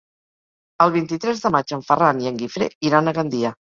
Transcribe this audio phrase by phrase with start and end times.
[0.85, 3.53] El vint-i-tres de maig en Ferran i en Guifré iran a Gandia.